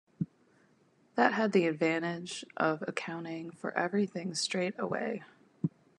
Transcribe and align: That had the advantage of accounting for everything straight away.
That 1.13 1.33
had 1.33 1.51
the 1.51 1.67
advantage 1.67 2.43
of 2.57 2.83
accounting 2.87 3.51
for 3.51 3.69
everything 3.77 4.33
straight 4.33 4.73
away. 4.79 5.21